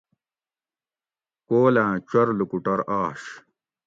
کولاں 1.47 1.93
چور 2.09 2.27
لوکوٹور 2.39 2.79
آش 3.01 3.21